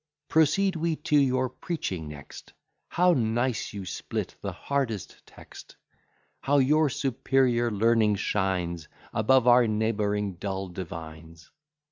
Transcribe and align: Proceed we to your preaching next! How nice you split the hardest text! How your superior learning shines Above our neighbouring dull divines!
Proceed 0.29 0.75
we 0.75 0.95
to 0.95 1.15
your 1.15 1.47
preaching 1.47 2.07
next! 2.07 2.53
How 2.89 3.13
nice 3.13 3.71
you 3.71 3.85
split 3.85 4.33
the 4.41 4.51
hardest 4.51 5.23
text! 5.27 5.75
How 6.39 6.57
your 6.57 6.89
superior 6.89 7.69
learning 7.69 8.15
shines 8.15 8.87
Above 9.13 9.47
our 9.47 9.67
neighbouring 9.67 10.37
dull 10.37 10.69
divines! 10.69 11.51